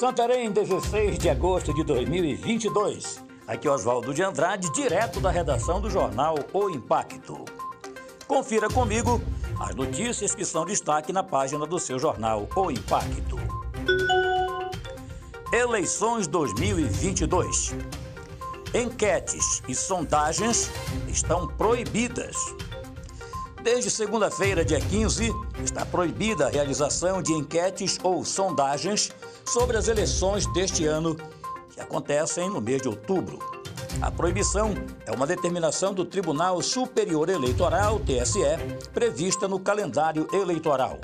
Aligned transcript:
Santarém, 0.00 0.50
16 0.50 1.18
de 1.18 1.28
agosto 1.28 1.74
de 1.74 1.84
2022. 1.84 3.22
Aqui 3.46 3.68
é 3.68 3.70
Oswaldo 3.70 4.14
de 4.14 4.22
Andrade, 4.22 4.72
direto 4.72 5.20
da 5.20 5.30
redação 5.30 5.78
do 5.78 5.90
jornal 5.90 6.36
O 6.54 6.70
Impacto. 6.70 7.44
Confira 8.26 8.70
comigo 8.70 9.20
as 9.60 9.74
notícias 9.74 10.34
que 10.34 10.42
são 10.42 10.64
destaque 10.64 11.12
na 11.12 11.22
página 11.22 11.66
do 11.66 11.78
seu 11.78 11.98
jornal 11.98 12.48
O 12.56 12.70
Impacto. 12.70 13.36
Eleições 15.52 16.26
2022. 16.26 17.74
Enquetes 18.72 19.62
e 19.68 19.74
sondagens 19.74 20.70
estão 21.08 21.46
proibidas. 21.46 22.36
Desde 23.62 23.90
segunda-feira, 23.90 24.64
dia 24.64 24.80
15, 24.80 25.30
está 25.62 25.84
proibida 25.84 26.46
a 26.46 26.50
realização 26.50 27.20
de 27.20 27.32
enquetes 27.32 27.98
ou 28.02 28.24
sondagens 28.24 29.10
sobre 29.44 29.76
as 29.76 29.86
eleições 29.86 30.46
deste 30.54 30.86
ano, 30.86 31.14
que 31.74 31.80
acontecem 31.80 32.48
no 32.48 32.60
mês 32.60 32.80
de 32.80 32.88
outubro. 32.88 33.38
A 34.00 34.10
proibição 34.10 34.72
é 35.04 35.12
uma 35.12 35.26
determinação 35.26 35.92
do 35.92 36.06
Tribunal 36.06 36.62
Superior 36.62 37.28
Eleitoral, 37.28 38.00
TSE, 38.00 38.40
prevista 38.94 39.46
no 39.46 39.60
calendário 39.60 40.26
eleitoral. 40.32 40.98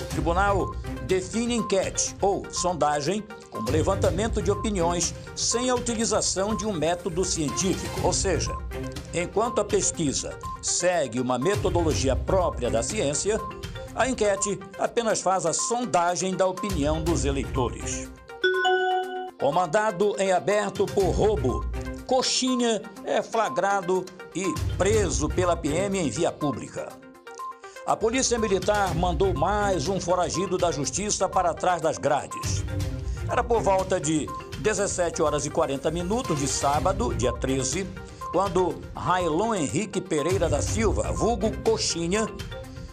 O 0.00 0.04
tribunal 0.06 0.74
define 1.06 1.54
enquete 1.54 2.16
ou 2.20 2.44
sondagem 2.50 3.22
como 3.50 3.70
levantamento 3.70 4.42
de 4.42 4.50
opiniões 4.50 5.14
sem 5.36 5.70
a 5.70 5.74
utilização 5.76 6.56
de 6.56 6.66
um 6.66 6.72
método 6.72 7.24
científico, 7.24 8.00
ou 8.02 8.12
seja, 8.12 8.52
enquanto 9.14 9.60
a 9.60 9.64
pesquisa 9.64 10.36
segue 10.60 11.20
uma 11.20 11.38
metodologia 11.38 12.16
própria 12.16 12.68
da 12.68 12.82
ciência, 12.82 13.40
a 13.94 14.08
enquete 14.08 14.58
apenas 14.78 15.20
faz 15.22 15.46
a 15.46 15.52
sondagem 15.52 16.36
da 16.36 16.46
opinião 16.46 17.00
dos 17.02 17.24
eleitores. 17.24 18.10
Comandado 19.40 20.16
em 20.18 20.32
aberto 20.32 20.84
por 20.86 21.10
roubo, 21.10 21.64
Coxinha 22.06 22.82
é 23.04 23.22
flagrado 23.22 24.04
e 24.34 24.44
preso 24.76 25.28
pela 25.28 25.56
PM 25.56 25.98
em 25.98 26.10
via 26.10 26.32
pública. 26.32 26.88
A 27.86 27.94
Polícia 27.94 28.38
Militar 28.38 28.94
mandou 28.94 29.34
mais 29.34 29.88
um 29.88 30.00
foragido 30.00 30.56
da 30.56 30.72
Justiça 30.72 31.28
para 31.28 31.52
trás 31.52 31.82
das 31.82 31.98
grades. 31.98 32.64
Era 33.30 33.44
por 33.44 33.60
volta 33.60 34.00
de 34.00 34.26
17 34.60 35.22
horas 35.22 35.44
e 35.44 35.50
40 35.50 35.90
minutos 35.90 36.40
de 36.40 36.48
sábado, 36.48 37.14
dia 37.14 37.32
13, 37.32 37.86
quando 38.34 38.74
Railon 38.96 39.54
Henrique 39.54 40.00
Pereira 40.00 40.48
da 40.48 40.60
Silva, 40.60 41.12
vulgo 41.12 41.56
Coxinha, 41.58 42.26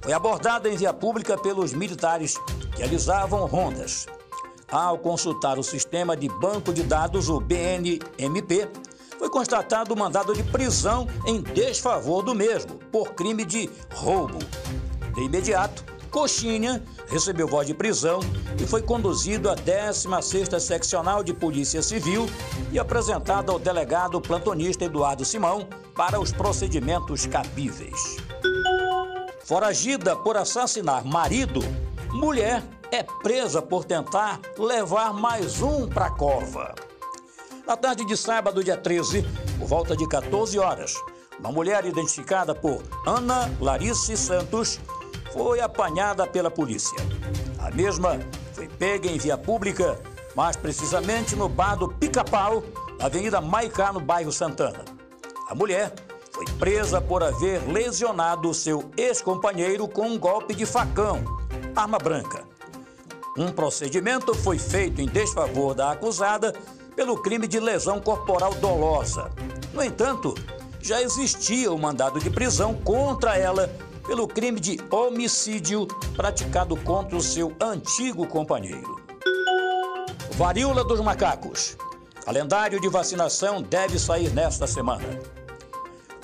foi 0.00 0.14
abordado 0.14 0.66
em 0.66 0.78
via 0.78 0.94
pública 0.94 1.36
pelos 1.36 1.74
militares 1.74 2.38
que 2.74 2.82
alisavam 2.82 3.44
rondas. 3.44 4.06
Ao 4.72 4.98
consultar 4.98 5.58
o 5.58 5.62
sistema 5.62 6.16
de 6.16 6.26
banco 6.26 6.72
de 6.72 6.82
dados, 6.82 7.28
o 7.28 7.38
BNMP, 7.38 8.66
foi 9.18 9.28
constatado 9.28 9.92
o 9.92 9.98
mandado 9.98 10.32
de 10.32 10.42
prisão 10.42 11.06
em 11.26 11.42
desfavor 11.42 12.22
do 12.22 12.34
mesmo, 12.34 12.76
por 12.90 13.12
crime 13.12 13.44
de 13.44 13.68
roubo. 13.92 14.38
De 15.14 15.20
imediato, 15.20 15.84
Coxinha 16.16 16.82
recebeu 17.08 17.46
voz 17.46 17.66
de 17.66 17.74
prisão 17.74 18.20
e 18.58 18.66
foi 18.66 18.80
conduzido 18.80 19.50
à 19.50 19.54
16ª 19.54 20.58
Seccional 20.58 21.22
de 21.22 21.34
Polícia 21.34 21.82
Civil 21.82 22.24
e 22.72 22.78
apresentado 22.78 23.52
ao 23.52 23.58
delegado 23.58 24.18
plantonista 24.18 24.86
Eduardo 24.86 25.26
Simão 25.26 25.68
para 25.94 26.18
os 26.18 26.32
procedimentos 26.32 27.26
cabíveis. 27.26 28.16
Foragida 29.44 30.16
por 30.16 30.38
assassinar 30.38 31.04
marido, 31.04 31.60
mulher 32.10 32.62
é 32.90 33.02
presa 33.02 33.60
por 33.60 33.84
tentar 33.84 34.40
levar 34.56 35.12
mais 35.12 35.60
um 35.60 35.86
para 35.86 36.06
a 36.06 36.10
cova. 36.10 36.74
Na 37.66 37.76
tarde 37.76 38.06
de 38.06 38.16
sábado, 38.16 38.64
dia 38.64 38.78
13, 38.78 39.22
por 39.58 39.68
volta 39.68 39.94
de 39.94 40.08
14 40.08 40.58
horas, 40.58 40.94
uma 41.38 41.52
mulher 41.52 41.84
identificada 41.84 42.54
por 42.54 42.82
Ana 43.06 43.54
Larice 43.60 44.16
Santos 44.16 44.80
foi 45.36 45.60
apanhada 45.60 46.26
pela 46.26 46.50
polícia. 46.50 46.96
A 47.58 47.70
mesma 47.70 48.18
foi 48.54 48.66
pega 48.66 49.06
em 49.06 49.18
via 49.18 49.36
pública, 49.36 50.00
mais 50.34 50.56
precisamente 50.56 51.36
no 51.36 51.46
bar 51.46 51.76
do 51.76 51.88
Pica-Pau, 51.88 52.62
na 52.98 53.04
Avenida 53.04 53.38
Maicá, 53.40 53.92
no 53.92 54.00
bairro 54.00 54.32
Santana. 54.32 54.82
A 55.48 55.54
mulher 55.54 55.94
foi 56.32 56.46
presa 56.58 57.02
por 57.02 57.22
haver 57.22 57.62
lesionado 57.68 58.52
seu 58.54 58.90
ex-companheiro 58.96 59.86
com 59.86 60.06
um 60.08 60.18
golpe 60.18 60.54
de 60.54 60.64
facão, 60.64 61.22
arma 61.74 61.98
branca. 61.98 62.42
Um 63.36 63.52
procedimento 63.52 64.34
foi 64.34 64.58
feito 64.58 65.02
em 65.02 65.06
desfavor 65.06 65.74
da 65.74 65.90
acusada 65.92 66.54
pelo 66.94 67.20
crime 67.20 67.46
de 67.46 67.60
lesão 67.60 68.00
corporal 68.00 68.54
dolosa. 68.54 69.30
No 69.74 69.84
entanto, 69.84 70.34
já 70.80 71.02
existia 71.02 71.70
o 71.70 71.74
um 71.74 71.78
mandado 71.78 72.18
de 72.18 72.30
prisão 72.30 72.72
contra 72.72 73.36
ela 73.36 73.70
pelo 74.06 74.28
crime 74.28 74.60
de 74.60 74.78
homicídio 74.90 75.86
praticado 76.14 76.76
contra 76.76 77.16
o 77.16 77.20
seu 77.20 77.54
antigo 77.60 78.26
companheiro. 78.26 79.00
Varíola 80.32 80.84
dos 80.84 81.00
macacos. 81.00 81.76
Calendário 82.24 82.80
de 82.80 82.88
vacinação 82.88 83.62
deve 83.62 83.98
sair 83.98 84.30
nesta 84.32 84.66
semana. 84.66 85.04